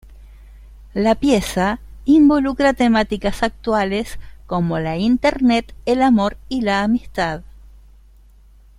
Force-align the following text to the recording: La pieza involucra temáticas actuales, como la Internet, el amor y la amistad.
La 0.95 1.13
pieza 1.13 1.79
involucra 2.05 2.73
temáticas 2.73 3.43
actuales, 3.43 4.17
como 4.47 4.79
la 4.79 4.97
Internet, 4.97 5.75
el 5.85 6.01
amor 6.01 6.37
y 6.49 6.61
la 6.61 6.81
amistad. 6.81 7.43